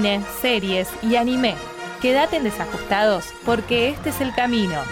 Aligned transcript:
cine, 0.00 0.22
series 0.40 0.88
y 1.02 1.16
anime. 1.16 1.54
Quédate 2.00 2.36
en 2.36 2.44
desajustados 2.44 3.26
porque 3.44 3.90
este 3.90 4.08
es 4.08 4.20
el 4.22 4.34
camino. 4.34 4.82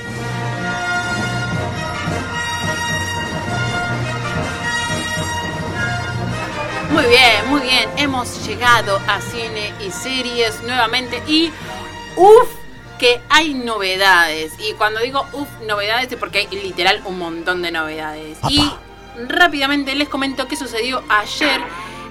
Muy 6.92 7.04
bien, 7.06 7.48
muy 7.48 7.60
bien. 7.62 7.88
Hemos 7.96 8.46
llegado 8.46 9.00
a 9.08 9.20
cine 9.22 9.72
y 9.86 9.90
series 9.90 10.62
nuevamente 10.64 11.22
y 11.26 11.50
uff 12.16 12.50
que 12.98 13.22
hay 13.30 13.54
novedades. 13.54 14.52
Y 14.58 14.74
cuando 14.74 15.00
digo 15.00 15.24
uff, 15.32 15.48
novedades 15.66 16.12
es 16.12 16.18
porque 16.18 16.40
hay 16.40 16.48
literal 16.62 17.00
un 17.06 17.18
montón 17.18 17.62
de 17.62 17.70
novedades. 17.70 18.36
Y 18.50 18.70
rápidamente 19.26 19.94
les 19.94 20.10
comento 20.10 20.46
qué 20.48 20.56
sucedió 20.56 21.02
ayer. 21.08 21.62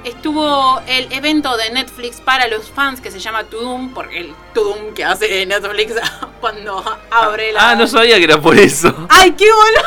Estuvo 0.08 0.82
el 0.88 1.12
evento 1.12 1.58
de 1.58 1.70
Netflix 1.72 2.22
para 2.22 2.48
los 2.48 2.70
fans 2.70 3.02
que 3.02 3.12
se 3.12 3.20
llama 3.20 3.44
Tudum, 3.44 3.94
porque 3.94 4.20
el 4.20 4.34
Tudum 4.54 4.94
que 4.94 5.04
hace 5.04 5.46
Netflix 5.46 5.96
cuando 6.40 6.84
abre 7.12 7.52
la. 7.52 7.72
Ah, 7.72 7.76
no 7.76 7.86
sabía 7.88 8.18
que 8.18 8.24
era 8.24 8.40
por 8.40 8.58
eso. 8.58 8.94
¡Ay, 9.10 9.32
qué 9.34 9.46
bueno! 9.52 9.82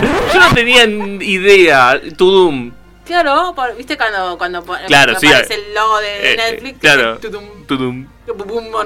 Yo 0.34 0.40
no 0.40 0.54
tenía 0.54 0.84
idea. 1.24 2.00
Tudum. 2.16 2.72
Claro, 3.04 3.52
por- 3.54 3.76
¿viste 3.76 3.98
cuando, 3.98 4.38
cuando, 4.38 4.62
Claro, 4.64 4.86
cuando 4.86 5.20
sí, 5.20 5.26
aparece 5.26 5.54
eh, 5.54 5.64
el 5.68 5.74
logo 5.74 5.98
de 5.98 6.32
eh, 6.32 6.36
Netflix? 6.36 6.78
claro. 6.78 7.18
Tudum. 7.18 7.66
Tudum. 7.66 8.06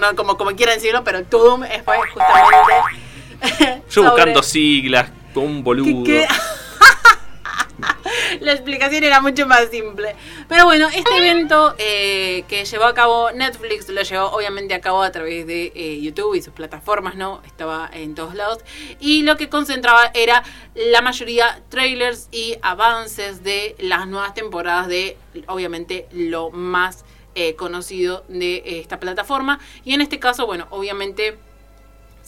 No, 0.00 0.16
como, 0.16 0.36
como 0.36 0.50
quieran 0.56 0.74
decirlo, 0.74 1.04
pero 1.04 1.22
Tudum 1.22 1.62
es 1.62 1.82
justamente. 1.84 3.80
Yo 3.88 4.02
buscando 4.10 4.42
siglas, 4.42 5.10
como 5.32 5.46
un 5.46 5.62
boludo. 5.62 6.02
que- 6.04 6.26
que- 6.26 6.28
La 8.48 8.54
explicación 8.54 9.04
era 9.04 9.20
mucho 9.20 9.46
más 9.46 9.68
simple. 9.68 10.16
Pero 10.48 10.64
bueno, 10.64 10.88
este 10.88 11.18
evento 11.18 11.74
eh, 11.76 12.44
que 12.48 12.64
llevó 12.64 12.84
a 12.84 12.94
cabo 12.94 13.30
Netflix 13.30 13.90
lo 13.90 14.00
llevó 14.00 14.28
obviamente 14.28 14.72
a 14.72 14.80
cabo 14.80 15.02
a 15.02 15.12
través 15.12 15.46
de 15.46 15.70
eh, 15.74 16.00
YouTube 16.00 16.34
y 16.34 16.40
sus 16.40 16.54
plataformas, 16.54 17.14
¿no? 17.14 17.42
Estaba 17.44 17.90
en 17.92 18.14
todos 18.14 18.34
lados. 18.34 18.60
Y 19.00 19.22
lo 19.22 19.36
que 19.36 19.50
concentraba 19.50 20.10
era 20.14 20.42
la 20.74 21.02
mayoría 21.02 21.60
trailers 21.68 22.28
y 22.32 22.56
avances 22.62 23.44
de 23.44 23.76
las 23.80 24.06
nuevas 24.06 24.32
temporadas 24.32 24.88
de, 24.88 25.18
obviamente, 25.46 26.08
lo 26.12 26.50
más 26.50 27.04
eh, 27.34 27.54
conocido 27.54 28.24
de 28.28 28.62
esta 28.64 28.98
plataforma. 28.98 29.60
Y 29.84 29.92
en 29.92 30.00
este 30.00 30.18
caso, 30.18 30.46
bueno, 30.46 30.68
obviamente 30.70 31.36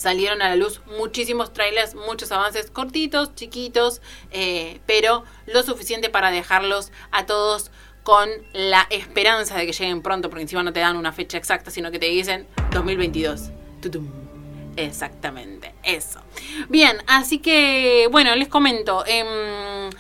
salieron 0.01 0.41
a 0.41 0.49
la 0.49 0.57
luz 0.57 0.81
muchísimos 0.97 1.53
trailers, 1.53 1.95
muchos 1.95 2.33
avances 2.33 2.71
cortitos, 2.71 3.35
chiquitos, 3.35 4.01
eh, 4.31 4.81
pero 4.87 5.25
lo 5.47 5.63
suficiente 5.63 6.09
para 6.09 6.31
dejarlos 6.31 6.91
a 7.11 7.27
todos 7.27 7.71
con 8.03 8.31
la 8.55 8.87
esperanza 8.89 9.59
de 9.59 9.67
que 9.67 9.73
lleguen 9.73 10.01
pronto, 10.01 10.31
porque 10.31 10.41
encima 10.41 10.63
no 10.63 10.73
te 10.73 10.81
dan 10.81 10.97
una 10.97 11.13
fecha 11.13 11.37
exacta, 11.37 11.71
sino 11.71 11.91
que 11.91 11.99
te 11.99 12.07
dicen 12.07 12.49
2022. 12.73 13.51
Tutum. 13.83 14.09
Exactamente, 14.77 15.75
eso. 15.83 16.21
Bien, 16.71 16.97
así 17.07 17.39
que, 17.39 18.09
bueno, 18.11 18.35
les 18.37 18.49
comento. 18.49 19.05
em, 19.07 19.91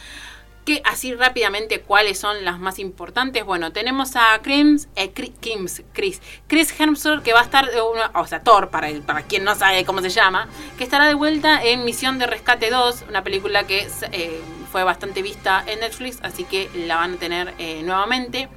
que 0.71 0.83
así 0.85 1.15
rápidamente 1.15 1.81
cuáles 1.81 2.19
son 2.19 2.45
las 2.45 2.61
más 2.61 2.79
importantes. 2.79 3.45
Bueno, 3.45 3.73
tenemos 3.73 4.15
a 4.15 4.39
Crims, 4.43 4.89
eh, 4.95 5.11
Chris, 5.13 6.23
Chris 6.47 6.81
Hemsworth 6.81 7.25
que 7.25 7.33
va 7.33 7.41
a 7.41 7.45
estar, 7.45 7.69
o 8.15 8.27
sea, 8.27 8.43
Thor 8.45 8.71
para, 8.71 8.89
el- 8.89 9.03
para 9.03 9.23
quien 9.23 9.43
no 9.43 9.55
sabe 9.57 9.85
cómo 9.85 10.01
se 10.01 10.11
llama, 10.11 10.49
que 10.79 10.85
estará 10.85 11.07
de 11.07 11.15
vuelta 11.15 11.63
en 11.65 11.85
Misión 11.85 12.19
de 12.21 12.27
Rescate 12.29 12.71
2, 12.71 13.05
una 13.09 13.25
película 13.25 13.65
que 13.67 13.89
eh, 14.13 14.41
fue 14.71 14.85
bastante 14.85 15.23
vista 15.23 15.65
en 15.67 15.81
Netflix, 15.81 16.19
así 16.23 16.45
que 16.45 16.71
la 16.87 16.97
van 16.97 17.15
a 17.15 17.17
tener 17.17 17.55
eh, 17.59 17.83
nuevamente. 17.83 18.49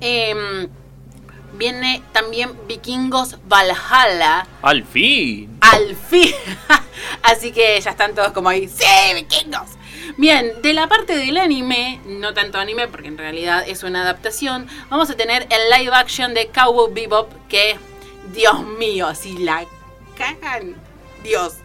Em, 0.00 0.68
viene 1.54 2.02
también 2.12 2.52
Vikingos 2.68 3.38
Valhalla. 3.48 4.46
Al 4.60 4.84
fin. 4.84 5.56
Al 5.60 5.96
fin. 5.96 6.34
Así 7.22 7.52
que 7.52 7.80
ya 7.80 7.90
están 7.92 8.14
todos 8.14 8.32
como 8.32 8.48
ahí. 8.50 8.68
¡Sí, 8.68 8.84
vikingos! 9.14 9.68
Bien, 10.16 10.52
de 10.62 10.72
la 10.72 10.88
parte 10.88 11.16
del 11.16 11.36
anime, 11.38 12.00
no 12.06 12.34
tanto 12.34 12.58
anime 12.58 12.88
porque 12.88 13.08
en 13.08 13.18
realidad 13.18 13.64
es 13.66 13.82
una 13.82 14.02
adaptación, 14.02 14.66
vamos 14.90 15.10
a 15.10 15.16
tener 15.16 15.46
el 15.50 15.70
live 15.70 15.94
action 15.94 16.34
de 16.34 16.48
Cowboy 16.48 16.92
Bebop 16.92 17.32
que, 17.48 17.76
Dios 18.32 18.64
mío, 18.78 19.14
si 19.14 19.38
la 19.38 19.64
cagan, 20.16 20.76
Dios, 21.24 21.56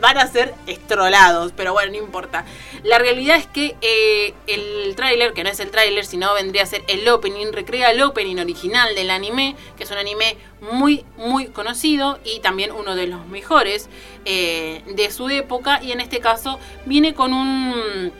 van 0.00 0.18
a 0.18 0.26
ser 0.26 0.54
estrolados, 0.66 1.52
pero 1.54 1.74
bueno, 1.74 1.92
no 1.92 1.98
importa. 1.98 2.44
La 2.82 2.98
realidad 2.98 3.36
es 3.36 3.46
que 3.46 3.76
eh, 3.82 4.34
el 4.46 4.96
tráiler, 4.96 5.34
que 5.34 5.44
no 5.44 5.50
es 5.50 5.60
el 5.60 5.70
tráiler, 5.70 6.06
sino 6.06 6.32
vendría 6.34 6.62
a 6.62 6.66
ser 6.66 6.82
el 6.88 7.06
opening, 7.08 7.52
recrea 7.52 7.90
el 7.90 8.02
opening 8.02 8.38
original 8.38 8.94
del 8.94 9.10
anime, 9.10 9.54
que 9.76 9.84
es 9.84 9.90
un 9.90 9.98
anime 9.98 10.38
muy, 10.60 11.04
muy 11.18 11.48
conocido 11.48 12.18
y 12.24 12.40
también 12.40 12.72
uno 12.72 12.96
de 12.96 13.06
los 13.06 13.26
mejores 13.26 13.90
eh, 14.24 14.82
de 14.86 15.10
su 15.10 15.28
época. 15.28 15.80
Y 15.82 15.92
en 15.92 16.00
este 16.00 16.20
caso 16.20 16.58
viene 16.86 17.14
con 17.14 17.34
un 17.34 18.10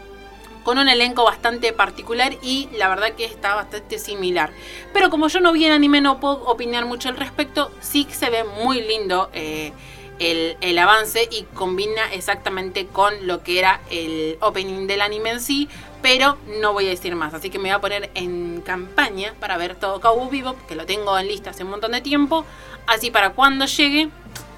con 0.63 0.79
un 0.79 0.89
elenco 0.89 1.25
bastante 1.25 1.73
particular 1.73 2.37
y 2.41 2.69
la 2.77 2.89
verdad 2.89 3.13
que 3.17 3.25
está 3.25 3.55
bastante 3.55 3.99
similar. 3.99 4.53
Pero 4.93 5.11
como 5.11 5.27
yo 5.27 5.41
no 5.41 5.53
vi 5.53 5.65
el 5.65 5.73
anime 5.73 6.01
no 6.01 6.21
puedo 6.21 6.45
opinar 6.45 6.87
mucho 6.87 7.09
al 7.09 7.17
respecto, 7.17 7.73
sí 7.81 8.05
que 8.05 8.15
se 8.15 8.31
ve 8.31 8.45
muy 8.45 8.81
lindo 8.81 9.29
eh, 9.33 9.73
el, 10.23 10.57
el 10.61 10.79
avance 10.79 11.29
y 11.31 11.43
combina 11.55 12.13
exactamente 12.13 12.87
con 12.87 13.27
lo 13.27 13.43
que 13.43 13.59
era 13.59 13.81
el 13.91 14.39
opening 14.41 14.87
del 14.87 15.01
anime 15.01 15.31
en 15.31 15.41
sí, 15.41 15.69
pero 16.01 16.39
no 16.61 16.73
voy 16.73 16.87
a 16.87 16.91
decir 16.91 17.15
más, 17.15 17.35
así 17.35 17.51
que 17.51 17.59
me 17.59 17.69
voy 17.69 17.77
a 17.77 17.81
poner 17.81 18.11
en 18.15 18.61
campaña 18.61 19.35
para 19.41 19.57
ver 19.57 19.75
todo 19.75 20.01
Cowboy 20.01 20.29
Bebop, 20.31 20.67
que 20.67 20.75
lo 20.75 20.87
tengo 20.87 21.19
en 21.19 21.29
lista 21.29 21.51
hace 21.51 21.65
un 21.65 21.71
montón 21.71 21.93
de 21.93 22.01
tiempo, 22.01 22.45
así 22.87 23.11
para 23.11 23.31
cuando 23.31 23.67
llegue 23.67 24.09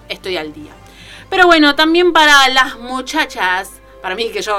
estoy 0.09 0.37
al 0.37 0.53
día. 0.53 0.73
Pero 1.31 1.47
bueno, 1.47 1.75
también 1.75 2.13
para 2.13 2.49
las 2.49 2.79
muchachas, 2.79 3.73
para 4.03 4.15
mí 4.15 4.31
que 4.31 4.43
yo 4.43 4.57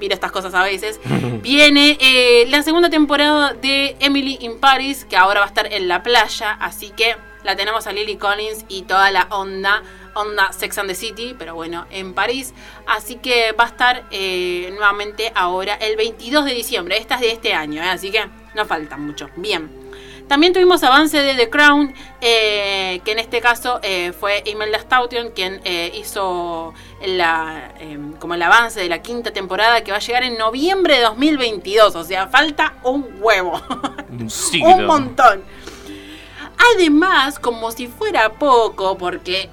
miro 0.00 0.14
estas 0.14 0.32
cosas 0.32 0.54
a 0.54 0.62
veces, 0.62 1.00
viene 1.42 1.96
eh, 2.00 2.46
la 2.48 2.62
segunda 2.62 2.90
temporada 2.90 3.54
de 3.54 3.96
Emily 4.00 4.38
in 4.40 4.58
Paris, 4.58 5.04
que 5.04 5.16
ahora 5.16 5.40
va 5.40 5.46
a 5.46 5.48
estar 5.48 5.72
en 5.72 5.88
la 5.88 6.02
playa, 6.02 6.52
así 6.60 6.90
que 6.90 7.16
la 7.44 7.56
tenemos 7.56 7.86
a 7.86 7.92
Lily 7.92 8.16
Collins 8.16 8.64
y 8.68 8.82
toda 8.82 9.10
la 9.10 9.26
onda, 9.30 9.82
onda 10.14 10.52
Sex 10.52 10.78
and 10.78 10.88
the 10.88 10.94
City, 10.94 11.34
pero 11.38 11.54
bueno, 11.54 11.86
en 11.90 12.14
París, 12.14 12.54
así 12.86 13.16
que 13.16 13.52
va 13.52 13.64
a 13.64 13.68
estar 13.68 14.04
eh, 14.10 14.68
nuevamente 14.72 15.32
ahora 15.34 15.74
el 15.74 15.96
22 15.96 16.44
de 16.44 16.54
diciembre, 16.54 16.98
esta 16.98 17.16
es 17.16 17.20
de 17.20 17.32
este 17.32 17.54
año, 17.54 17.82
eh, 17.82 17.88
así 17.88 18.10
que 18.10 18.24
no 18.54 18.64
falta 18.66 18.96
mucho. 18.96 19.28
Bien. 19.36 19.84
También 20.28 20.54
tuvimos 20.54 20.82
avance 20.82 21.20
de 21.20 21.34
The 21.34 21.50
Crown, 21.50 21.94
eh, 22.22 23.00
que 23.04 23.12
en 23.12 23.18
este 23.18 23.40
caso 23.40 23.78
eh, 23.82 24.12
fue 24.18 24.42
Imelda 24.46 24.78
Staution 24.78 25.30
quien 25.30 25.60
eh, 25.64 25.92
hizo 25.94 26.72
la, 27.04 27.74
eh, 27.78 27.98
como 28.18 28.34
el 28.34 28.42
avance 28.42 28.80
de 28.80 28.88
la 28.88 29.02
quinta 29.02 29.32
temporada 29.32 29.84
que 29.84 29.90
va 29.90 29.98
a 29.98 30.00
llegar 30.00 30.22
en 30.22 30.38
noviembre 30.38 30.96
de 30.96 31.02
2022. 31.02 31.94
O 31.94 32.04
sea, 32.04 32.28
falta 32.28 32.74
un 32.84 33.16
huevo. 33.20 33.60
Un 34.62 34.86
montón. 34.86 35.44
Además, 36.72 37.38
como 37.38 37.70
si 37.70 37.88
fuera 37.88 38.32
poco, 38.32 38.96
porque 38.96 39.50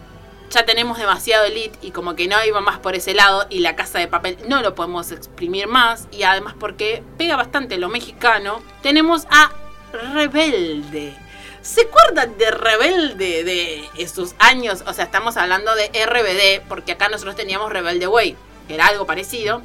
ya 0.51 0.66
tenemos 0.66 0.97
demasiado 0.97 1.45
elite 1.45 1.79
y 1.81 1.91
como 1.91 2.16
que 2.16 2.28
no 2.28 2.35
iba 2.45 2.62
más 2.62 2.78
por 2.79 2.94
ese 2.95 3.13
lado 3.13 3.47
y 3.50 3.59
la 3.59 3.75
casa 3.75 3.97
de 4.00 4.07
papel 4.07 4.38
no 4.47 4.62
lo 4.62 4.75
podemos 4.75 5.12
exprimir 5.12 5.67
más 5.67 6.07
y 6.12 6.23
además 6.23 6.53
porque 6.59 7.01
pega 7.17 7.35
bastante 7.35 7.78
lo 7.78 7.89
mexicano, 7.89 8.62
tenemos 8.84 9.25
a 9.31 9.51
Rebelde. 9.91 11.13
¿Se 11.62 11.81
acuerdan 11.81 12.38
de 12.38 12.51
Rebelde 12.51 13.44
de 13.44 13.89
esos 13.97 14.35
años? 14.39 14.84
O 14.88 14.94
sea, 14.94 15.06
estamos 15.06 15.38
hablando 15.38 15.73
de 15.75 15.88
RBD 16.06 16.68
porque 16.68 16.94
acá 16.94 17.07
nosotros 17.09 17.35
teníamos 17.35 17.72
Rebelde 17.72 18.07
Way, 18.07 18.35
que 18.68 18.73
era 18.75 18.88
algo 18.88 19.06
parecido. 19.06 19.62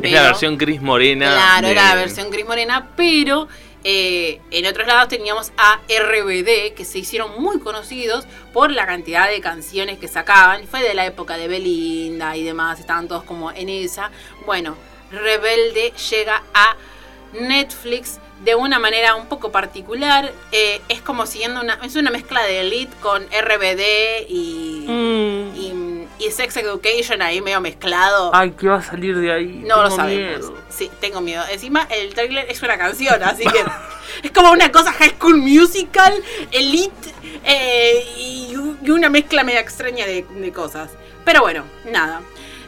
Es 0.00 0.12
la 0.12 0.22
versión 0.22 0.56
gris 0.56 0.80
morena. 0.80 1.26
Claro, 1.32 1.66
de- 1.66 1.72
era 1.72 1.88
la 1.88 1.94
versión 1.96 2.30
gris 2.30 2.46
morena, 2.46 2.88
pero 2.96 3.48
eh, 3.84 4.40
en 4.50 4.66
otros 4.66 4.86
lados 4.86 5.08
teníamos 5.08 5.52
a 5.56 5.80
RBD, 5.88 6.74
que 6.74 6.84
se 6.84 6.98
hicieron 6.98 7.40
muy 7.40 7.60
conocidos 7.60 8.26
por 8.52 8.70
la 8.70 8.86
cantidad 8.86 9.28
de 9.28 9.40
canciones 9.40 9.98
que 9.98 10.08
sacaban. 10.08 10.66
Fue 10.66 10.82
de 10.82 10.94
la 10.94 11.06
época 11.06 11.36
de 11.36 11.48
Belinda 11.48 12.36
y 12.36 12.42
demás, 12.42 12.80
estaban 12.80 13.08
todos 13.08 13.24
como 13.24 13.50
en 13.52 13.68
esa. 13.68 14.10
Bueno, 14.44 14.76
Rebelde 15.10 15.92
llega 16.10 16.42
a 16.54 16.76
Netflix 17.32 18.18
de 18.44 18.54
una 18.54 18.78
manera 18.78 19.14
un 19.14 19.26
poco 19.26 19.50
particular. 19.50 20.32
Eh, 20.52 20.80
es 20.88 21.00
como 21.00 21.26
siguiendo 21.26 21.60
una. 21.60 21.74
Es 21.82 21.96
una 21.96 22.10
mezcla 22.10 22.42
de 22.42 22.60
Elite 22.60 22.94
con 23.00 23.22
RBD 23.24 24.26
y. 24.28 24.79
Y, 26.30 26.32
Sex 26.32 26.56
Education 26.56 27.22
ahí 27.22 27.40
medio 27.40 27.60
mezclado. 27.60 28.30
Ay, 28.34 28.52
¿qué 28.52 28.68
va 28.68 28.76
a 28.76 28.82
salir 28.82 29.18
de 29.18 29.32
ahí? 29.32 29.62
No 29.66 29.82
lo 29.82 29.90
sabemos. 29.90 30.50
miedo. 30.50 30.58
Sí, 30.68 30.90
tengo 31.00 31.20
miedo. 31.20 31.44
Encima, 31.50 31.86
el 31.90 32.14
trailer 32.14 32.46
es 32.48 32.62
una 32.62 32.78
canción, 32.78 33.22
así 33.22 33.44
que 33.44 33.64
es 34.22 34.30
como 34.30 34.50
una 34.52 34.70
cosa 34.70 34.92
High 34.92 35.16
School 35.18 35.38
Musical, 35.38 36.14
Elite 36.50 37.10
eh, 37.44 38.04
y, 38.16 38.54
y 38.82 38.90
una 38.90 39.08
mezcla 39.08 39.44
media 39.44 39.60
extraña 39.60 40.06
de, 40.06 40.22
de 40.22 40.52
cosas. 40.52 40.90
Pero 41.24 41.42
bueno, 41.42 41.64
nada. 41.84 42.20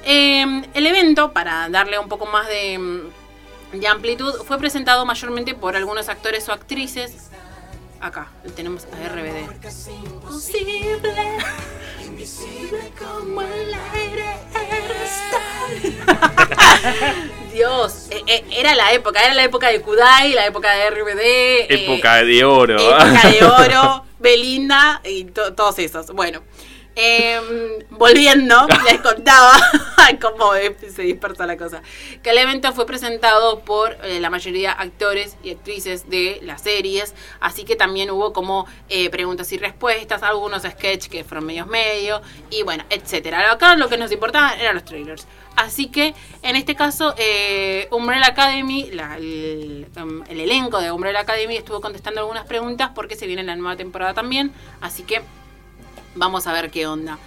Eh, 0.05 0.63
el 0.75 0.87
evento, 0.87 1.33
para 1.33 1.69
darle 1.69 1.99
un 1.99 2.09
poco 2.09 2.27
más 2.27 2.47
de, 2.49 2.79
mm, 2.79 3.79
de 3.79 3.89
amplitud, 3.89 4.35
fue 4.47 4.59
presentado 4.59 5.05
mayormente 5.07 5.55
por 5.55 5.77
algunos 5.77 6.09
actores 6.09 6.49
o 6.49 6.53
actrices. 6.53 7.31
acá, 8.01 8.29
tenemos 8.57 8.85
a 8.87 9.09
RBD. 9.09 9.47
Invisible 12.23 12.93
como 12.99 13.43
el 13.43 13.75
aire 13.95 14.37
Dios, 17.53 18.07
eh, 18.11 18.23
eh, 18.27 18.45
era 18.57 18.75
la 18.75 18.93
época, 18.93 19.21
era 19.25 19.35
la 19.35 19.45
época 19.45 19.69
de 19.71 19.81
Kudai, 19.81 20.33
la 20.33 20.47
época 20.47 20.73
de 20.73 20.91
RBD. 20.91 21.21
eh, 21.21 21.67
Época 21.69 22.23
de 22.25 22.45
oro. 22.45 22.77
Época 22.79 23.29
de 23.29 23.45
oro, 23.45 24.05
Belinda 24.21 25.01
y 25.05 25.25
to- 25.25 25.53
todos 25.55 25.79
esos. 25.81 26.07
Bueno, 26.13 26.43
em, 26.97 27.45
volviendo, 27.91 28.67
les 28.85 29.01
contaba 29.01 29.53
cómo 30.21 30.55
eh, 30.55 30.77
se 30.95 31.03
dispersa 31.03 31.47
la 31.47 31.57
cosa. 31.57 31.83
Que 32.23 32.31
el 32.31 32.39
evento 32.39 32.73
fue 32.73 32.87
presentado 32.87 33.61
por 33.61 33.97
eh, 34.03 34.21
la 34.21 34.31
mayoría 34.31 34.73
actores 34.73 35.37
y 35.43 35.51
actrices 35.51 36.09
de 36.11 36.41
las 36.43 36.63
series, 36.63 37.15
así 37.41 37.65
que 37.65 37.77
también 37.77 38.11
hubo 38.11 38.33
como 38.33 38.67
eh, 38.89 39.11
preguntas 39.11 39.51
y 39.53 39.59
respuestas, 39.59 40.23
algunos 40.23 40.63
sketches 40.63 41.09
que 41.09 41.25
fueron 41.25 41.47
medios 41.47 41.67
medio, 41.67 42.21
y 42.51 42.63
bueno, 42.63 42.85
etcétera. 42.91 43.51
Acá 43.53 43.77
lo 43.77 43.89
que 43.89 43.97
nos 43.99 44.13
importaba 44.13 44.55
eran 44.55 44.75
los 44.75 44.85
trailers. 44.85 45.27
Así 45.55 45.89
que 45.89 46.15
en 46.43 46.57
este 46.57 46.75
caso, 46.75 47.15
eh, 47.19 47.87
Umbrella 47.91 48.29
Academy, 48.29 48.91
la- 48.91 49.17
el, 49.19 49.87
um, 50.03 50.23
el 50.29 50.41
elenco 50.41 50.81
de 50.81 50.91
Umbrella 50.91 51.21
Academy 51.21 51.57
estuvo 51.57 51.81
contestando 51.83 52.21
algunas 52.23 52.47
preguntas 52.47 52.91
porque 52.95 53.17
se 53.17 53.27
viene 53.27 53.43
la 53.43 53.55
nueva 53.57 53.77
temporada 53.77 54.15
también. 54.15 54.53
Así 54.81 55.03
que 55.03 55.21
vamos 56.15 56.47
a 56.47 56.53
ver 56.53 56.71
qué 56.71 56.87
onda. 56.87 57.19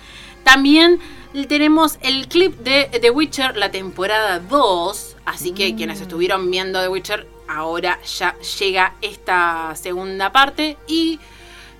También 0.43 0.99
tenemos 1.47 1.97
el 2.01 2.27
clip 2.27 2.57
de 2.59 2.89
The 3.01 3.09
Witcher, 3.09 3.57
la 3.57 3.71
temporada 3.71 4.39
2. 4.39 5.17
Así 5.25 5.51
que 5.51 5.75
quienes 5.75 5.99
estuvieron 5.99 6.49
viendo 6.49 6.81
The 6.81 6.87
Witcher, 6.87 7.27
ahora 7.47 7.99
ya 8.03 8.35
llega 8.59 8.93
esta 9.01 9.73
segunda 9.75 10.31
parte. 10.31 10.77
Y 10.87 11.19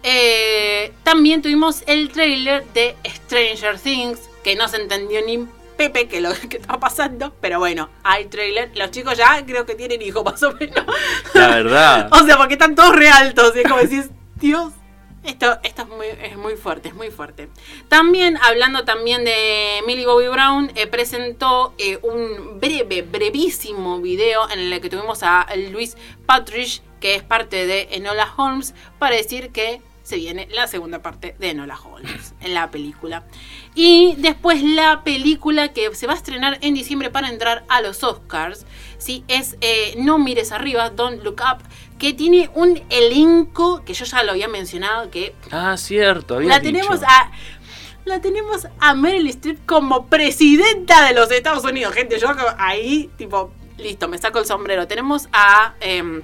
eh, 0.04 0.92
también 1.04 1.42
tuvimos 1.42 1.84
el 1.88 2.10
trailer 2.10 2.66
de 2.74 2.96
Stranger 3.06 3.80
Things, 3.80 4.19
que 4.44 4.56
no 4.56 4.68
se 4.68 4.78
entendió 4.78 5.22
ni 5.25 5.48
Pepe 5.78 6.07
que 6.07 6.22
lo 6.22 6.34
que 6.50 6.57
está 6.57 6.80
pasando, 6.80 7.34
pero 7.42 7.60
bueno, 7.60 7.90
hay 8.04 8.25
trailer. 8.25 8.72
Los 8.75 8.92
chicos 8.92 9.18
ya 9.18 9.46
creo 9.46 9.66
que 9.66 9.75
tienen 9.75 10.02
hijo 10.02 10.24
más 10.24 10.42
o 10.44 10.54
menos. 10.54 10.86
La 11.34 11.48
verdad. 11.48 12.10
o 12.12 12.25
sea, 12.25 12.38
porque 12.38 12.54
están 12.54 12.75
todos 12.75 12.96
re 12.96 13.10
altos 13.10 13.56
y 13.56 13.60
es 13.60 13.68
como 13.68 13.81
decís, 13.81 14.10
Dios. 14.36 14.74
Esto, 15.25 15.57
esto 15.63 15.88
es, 16.22 16.38
muy, 16.38 16.56
fuerte, 16.56 16.89
es 16.89 16.95
muy 16.95 17.10
fuerte. 17.10 17.50
También, 17.89 18.38
hablando 18.44 18.86
también 18.86 19.25
de 19.25 19.81
Millie 19.88 20.06
Bobby 20.06 20.27
Brown, 20.27 20.72
eh, 20.75 20.86
presentó 20.86 21.74
eh, 21.80 21.98
un 22.04 22.60
breve, 22.60 23.01
brevísimo 23.01 24.00
video 24.01 24.50
en 24.51 24.60
el 24.60 24.81
que 24.81 24.89
tuvimos 24.89 25.24
a 25.24 25.48
Luis 25.72 25.98
Patrick, 26.27 26.83
que 27.00 27.16
es 27.16 27.24
parte 27.24 27.66
de 27.66 27.88
Enola 27.92 28.31
Holmes, 28.38 28.75
para 29.00 29.16
decir 29.16 29.51
que 29.51 29.81
se 30.06 30.18
viene 30.18 30.48
la 30.52 30.68
segunda 30.68 31.02
parte 31.02 31.36
de 31.40 31.50
Enola 31.50 31.80
Holmes 31.81 32.36
en 32.40 32.54
la 32.54 32.69
película. 32.69 33.24
Y 33.74 34.13
después 34.19 34.62
la 34.62 35.04
película 35.04 35.74
que 35.74 35.94
se 35.96 36.06
va 36.06 36.13
a 36.13 36.16
estrenar 36.16 36.60
en 36.62 36.75
diciembre 36.75 37.10
para 37.10 37.30
entrar 37.30 37.66
a 37.69 37.81
los 37.81 38.04
Oscars, 38.04 38.68
¿sí? 39.00 39.24
es 39.28 39.57
eh, 39.62 39.96
No 39.98 40.19
mires 40.19 40.52
arriba, 40.52 40.92
Don't 40.92 41.24
Look 41.24 41.42
Up, 41.42 41.63
que 41.98 42.13
tiene 42.13 42.52
un 42.54 42.84
elenco 42.92 43.84
que 43.84 43.96
yo 43.96 44.06
ya 44.06 44.22
lo 44.22 44.34
había 44.34 44.48
mencionado, 44.48 45.10
que 45.10 45.34
Ah, 45.50 45.75
cierto. 45.75 46.40
la 46.40 46.60
dicho. 46.60 46.72
tenemos 46.72 47.02
a... 47.02 47.31
La 48.06 48.22
tenemos 48.22 48.68
a 48.80 48.94
Meryl 48.94 49.28
Streep 49.30 49.66
como 49.66 50.06
presidenta 50.06 51.07
de 51.07 51.16
los 51.16 51.31
Estados 51.31 51.63
Unidos. 51.63 51.92
Gente, 51.96 52.19
yo 52.19 52.28
ahí, 52.60 53.10
tipo, 53.18 53.52
listo, 53.80 54.07
me 54.07 54.19
saco 54.19 54.38
el 54.38 54.46
sombrero. 54.46 54.86
Tenemos 54.88 55.28
a 55.34 55.74
em, 55.80 56.22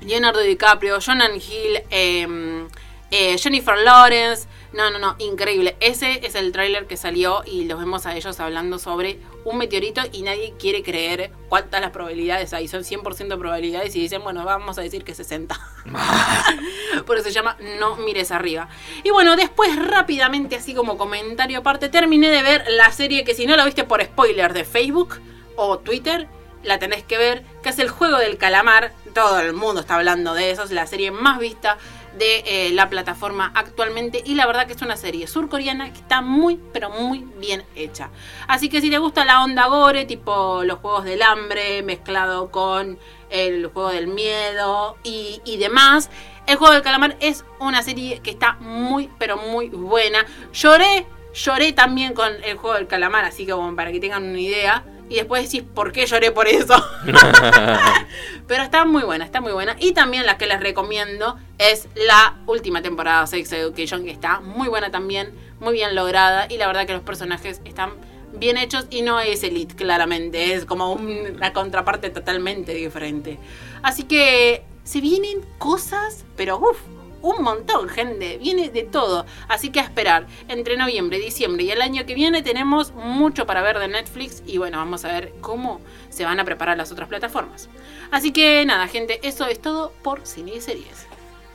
Leonardo 0.00 0.40
DiCaprio, 0.40 0.98
Jonathan 0.98 1.36
Hill, 1.36 1.82
em, 1.90 2.66
eh, 3.10 3.36
Jennifer 3.38 3.76
Lawrence. 3.78 4.48
No, 4.72 4.88
no, 4.90 5.00
no, 5.00 5.16
increíble. 5.18 5.76
Ese 5.80 6.24
es 6.24 6.36
el 6.36 6.52
tráiler 6.52 6.86
que 6.86 6.96
salió 6.96 7.42
y 7.44 7.64
los 7.64 7.78
vemos 7.78 8.06
a 8.06 8.16
ellos 8.16 8.38
hablando 8.38 8.78
sobre 8.78 9.18
un 9.44 9.58
meteorito 9.58 10.00
y 10.12 10.22
nadie 10.22 10.54
quiere 10.58 10.84
creer 10.84 11.32
cuántas 11.48 11.80
las 11.80 11.90
probabilidades 11.90 12.52
hay. 12.52 12.68
Son 12.68 12.82
100% 12.82 13.36
probabilidades 13.36 13.96
y 13.96 14.00
dicen, 14.00 14.22
bueno, 14.22 14.44
vamos 14.44 14.78
a 14.78 14.82
decir 14.82 15.02
que 15.02 15.14
60. 15.14 15.58
Por 17.06 17.16
eso 17.16 17.24
se 17.24 17.32
llama 17.32 17.56
No 17.78 17.96
mires 17.96 18.30
arriba. 18.30 18.68
Y 19.02 19.10
bueno, 19.10 19.36
después 19.36 19.74
rápidamente, 19.76 20.56
así 20.56 20.74
como 20.74 20.96
comentario 20.96 21.58
aparte, 21.58 21.88
terminé 21.88 22.30
de 22.30 22.42
ver 22.42 22.64
la 22.70 22.92
serie 22.92 23.24
que 23.24 23.34
si 23.34 23.46
no 23.46 23.56
la 23.56 23.64
viste 23.64 23.84
por 23.84 24.02
spoiler 24.02 24.52
de 24.52 24.64
Facebook 24.64 25.16
o 25.56 25.78
Twitter, 25.78 26.28
la 26.62 26.78
tenés 26.78 27.02
que 27.04 27.18
ver, 27.18 27.44
que 27.62 27.70
es 27.70 27.78
el 27.78 27.88
juego 27.88 28.18
del 28.18 28.38
calamar. 28.38 28.92
Todo 29.14 29.40
el 29.40 29.52
mundo 29.52 29.80
está 29.80 29.96
hablando 29.96 30.34
de 30.34 30.50
eso, 30.50 30.62
es 30.62 30.70
la 30.70 30.86
serie 30.86 31.10
más 31.10 31.38
vista 31.38 31.78
de 32.18 32.42
eh, 32.46 32.70
la 32.72 32.90
plataforma 32.90 33.52
actualmente 33.54 34.22
y 34.24 34.34
la 34.34 34.46
verdad 34.46 34.66
que 34.66 34.72
es 34.72 34.82
una 34.82 34.96
serie 34.96 35.26
surcoreana 35.26 35.92
que 35.92 36.00
está 36.00 36.20
muy 36.20 36.60
pero 36.72 36.90
muy 36.90 37.24
bien 37.38 37.64
hecha. 37.76 38.10
Así 38.48 38.68
que 38.68 38.80
si 38.80 38.90
te 38.90 38.98
gusta 38.98 39.24
la 39.24 39.42
onda 39.42 39.66
gore, 39.66 40.04
tipo 40.06 40.64
los 40.64 40.78
juegos 40.80 41.04
del 41.04 41.22
hambre 41.22 41.82
mezclado 41.82 42.50
con 42.50 42.98
el 43.30 43.66
juego 43.68 43.90
del 43.90 44.08
miedo 44.08 44.96
y, 45.04 45.56
demás, 45.58 46.10
el 46.46 46.56
juego 46.56 46.74
del 46.74 46.82
calamar 46.82 47.16
es 47.20 47.44
una 47.60 47.82
serie 47.82 48.20
que 48.20 48.30
está 48.30 48.54
muy 48.54 49.08
pero 49.18 49.36
muy 49.36 49.68
buena. 49.68 50.26
Lloré, 50.52 51.06
lloré 51.32 51.72
también 51.72 52.12
con 52.12 52.32
el 52.42 52.56
juego 52.56 52.76
del 52.76 52.88
calamar, 52.88 53.24
así 53.24 53.46
que 53.46 53.54
para 53.76 53.92
que 53.92 54.00
tengan 54.00 54.24
una 54.24 54.40
idea. 54.40 54.84
Y 55.10 55.16
después 55.16 55.42
decís, 55.42 55.62
¿por 55.74 55.92
qué 55.92 56.06
lloré 56.06 56.30
por 56.30 56.46
eso? 56.48 56.74
Pero 58.46 58.62
está 58.62 58.84
muy 58.84 59.02
buena, 59.02 59.24
está 59.24 59.40
muy 59.40 59.52
buena. 59.52 59.76
Y 59.78 59.92
también 59.92 60.24
la 60.26 60.38
que 60.38 60.46
les 60.46 60.60
recomiendo 60.60 61.36
es 61.58 61.88
la 61.94 62.36
última 62.46 62.80
temporada 62.82 63.22
de 63.22 63.26
Sex 63.26 63.52
Education, 63.52 64.04
que 64.04 64.10
está 64.10 64.40
muy 64.40 64.68
buena 64.68 64.90
también, 64.90 65.32
muy 65.60 65.72
bien 65.74 65.94
lograda. 65.94 66.46
Y 66.48 66.56
la 66.56 66.66
verdad 66.66 66.86
que 66.86 66.92
los 66.92 67.02
personajes 67.02 67.60
están 67.64 67.90
bien 68.34 68.56
hechos 68.56 68.86
y 68.90 69.02
no 69.02 69.20
es 69.20 69.42
Elite, 69.42 69.74
claramente. 69.74 70.54
Es 70.54 70.64
como 70.64 70.92
un- 70.92 71.34
una 71.36 71.52
contraparte 71.52 72.10
totalmente 72.10 72.72
diferente. 72.74 73.38
Así 73.82 74.04
que 74.04 74.62
se 74.84 75.00
vienen 75.00 75.40
cosas, 75.58 76.24
pero 76.36 76.58
uff, 76.58 76.78
un 77.22 77.42
montón, 77.42 77.88
gente. 77.88 78.38
Viene 78.38 78.70
de 78.70 78.82
todo. 78.82 79.26
Así 79.48 79.70
que 79.70 79.80
a 79.80 79.84
esperar. 79.84 80.26
Entre 80.48 80.76
noviembre, 80.76 81.18
diciembre 81.18 81.64
y 81.64 81.70
el 81.70 81.82
año 81.82 82.06
que 82.06 82.14
viene 82.14 82.42
tenemos 82.42 82.92
mucho 82.94 83.46
para 83.46 83.62
ver 83.62 83.78
de 83.78 83.88
Netflix. 83.88 84.42
Y 84.46 84.58
bueno, 84.58 84.78
vamos 84.78 85.04
a 85.04 85.08
ver 85.08 85.32
cómo 85.40 85.80
se 86.08 86.24
van 86.24 86.40
a 86.40 86.44
preparar 86.44 86.76
las 86.76 86.92
otras 86.92 87.08
plataformas. 87.08 87.68
Así 88.10 88.32
que 88.32 88.64
nada, 88.66 88.88
gente, 88.88 89.20
eso 89.22 89.46
es 89.46 89.60
todo 89.60 89.92
por 90.02 90.26
cine 90.26 90.54
y 90.56 90.60
series. 90.60 91.06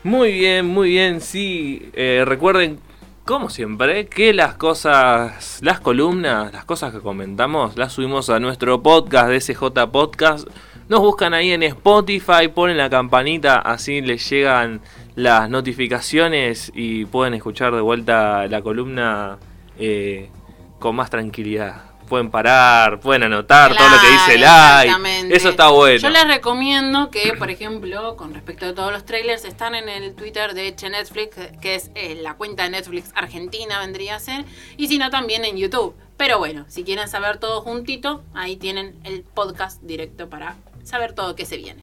Muy 0.03 0.33
bien, 0.33 0.67
muy 0.67 0.89
bien. 0.89 1.19
Sí, 1.19 1.89
eh, 1.93 2.23
recuerden, 2.25 2.79
como 3.25 3.49
siempre, 3.49 4.05
que 4.05 4.33
las 4.33 4.53
cosas, 4.53 5.59
las 5.61 5.79
columnas, 5.79 6.53
las 6.53 6.63
cosas 6.63 6.93
que 6.93 6.99
comentamos, 6.99 7.75
las 7.75 7.93
subimos 7.93 8.29
a 8.29 8.39
nuestro 8.39 8.83
podcast 8.83 9.29
de 9.29 9.41
SJ 9.41 9.87
Podcast. 9.91 10.47
Nos 10.87 10.99
buscan 10.99 11.33
ahí 11.33 11.51
en 11.51 11.63
Spotify, 11.63 12.47
ponen 12.53 12.77
la 12.77 12.91
campanita, 12.91 13.57
así 13.57 14.01
les 14.01 14.29
llegan 14.29 14.81
las 15.15 15.49
notificaciones 15.49 16.71
y 16.75 17.05
pueden 17.05 17.33
escuchar 17.33 17.73
de 17.73 17.81
vuelta 17.81 18.45
la 18.45 18.61
columna 18.61 19.39
eh, 19.79 20.29
con 20.77 20.95
más 20.95 21.09
tranquilidad. 21.09 21.81
Pueden 22.07 22.29
parar, 22.29 22.99
pueden 22.99 23.23
anotar 23.23 23.75
todo 23.75 23.89
lo 23.89 23.99
que 23.99 24.11
dice 24.11 24.35
el 24.35 24.41
like. 24.41 25.35
Eso 25.35 25.49
está 25.49 25.69
bueno. 25.69 25.97
Yo 25.97 26.11
les 26.11 26.27
recomiendo 26.27 27.09
que, 27.09 27.33
por 27.33 27.49
ejemplo, 27.49 28.15
con 28.15 28.35
respecto 28.35 28.67
a 28.67 28.75
todos 28.75 28.91
los 28.91 29.05
trailers, 29.05 29.43
están 29.43 29.73
en 29.73 29.89
el 29.89 30.13
Twitter 30.13 30.53
de 30.53 30.67
Eche 30.67 30.91
Netflix, 30.91 31.35
que 31.61 31.73
es 31.73 31.89
eh, 31.95 32.13
la 32.13 32.35
cuenta 32.35 32.61
de 32.61 32.69
Netflix 32.69 33.11
Argentina, 33.15 33.79
vendría 33.79 34.17
a 34.17 34.19
ser, 34.19 34.45
y 34.77 34.87
si 34.87 34.99
no, 34.99 35.09
también 35.09 35.45
en 35.45 35.57
YouTube. 35.57 35.95
Pero 36.15 36.37
bueno, 36.37 36.65
si 36.67 36.83
quieren 36.83 37.07
saber 37.07 37.37
todo 37.37 37.61
juntito, 37.61 38.23
ahí 38.35 38.55
tienen 38.55 38.95
el 39.03 39.23
podcast 39.23 39.81
directo 39.81 40.29
para 40.29 40.57
saber 40.85 41.13
todo 41.13 41.35
que 41.35 41.45
se 41.45 41.57
viene. 41.57 41.73